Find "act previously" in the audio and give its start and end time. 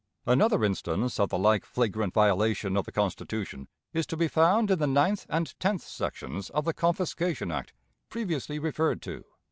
7.51-8.57